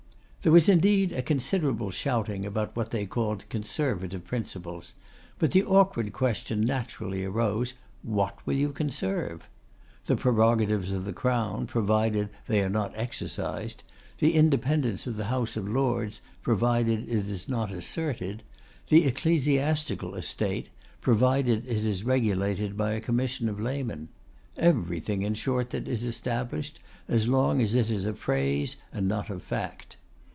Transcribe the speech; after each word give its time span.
There 0.43 0.51
was 0.51 0.67
indeed 0.67 1.11
a 1.11 1.21
considerable 1.21 1.91
shouting 1.91 2.47
about 2.47 2.75
what 2.75 2.89
they 2.89 3.05
called 3.05 3.47
Conservative 3.49 4.25
principles; 4.25 4.93
but 5.37 5.51
the 5.51 5.63
awkward 5.63 6.13
question 6.13 6.61
naturally 6.61 7.23
arose, 7.23 7.75
what 8.01 8.43
will 8.47 8.55
you 8.55 8.71
conserve? 8.71 9.47
The 10.07 10.15
prerogatives 10.15 10.93
of 10.93 11.05
the 11.05 11.13
Crown, 11.13 11.67
provided 11.67 12.29
they 12.47 12.59
are 12.63 12.71
not 12.71 12.91
exercised; 12.95 13.83
the 14.17 14.33
independence 14.33 15.05
of 15.05 15.15
the 15.15 15.25
House 15.25 15.55
of 15.57 15.67
Lords, 15.69 16.21
provided 16.41 17.01
it 17.01 17.07
is 17.07 17.47
not 17.47 17.71
asserted; 17.71 18.41
the 18.87 19.05
Ecclesiastical 19.05 20.15
estate, 20.15 20.69
provided 21.01 21.67
it 21.67 21.85
is 21.85 22.03
regulated 22.03 22.75
by 22.75 22.93
a 22.93 22.99
commission 22.99 23.47
of 23.47 23.59
laymen. 23.59 24.09
Everything, 24.57 25.21
in 25.21 25.35
short, 25.35 25.69
that 25.69 25.87
is 25.87 26.03
established, 26.03 26.79
as 27.07 27.27
long 27.27 27.61
as 27.61 27.75
it 27.75 27.91
is 27.91 28.07
a 28.07 28.15
phrase 28.15 28.77
and 28.91 29.07
not 29.07 29.29
a 29.29 29.37
fact. 29.39 29.97